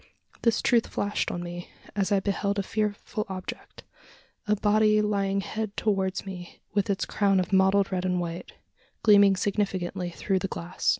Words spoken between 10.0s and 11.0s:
through the glass.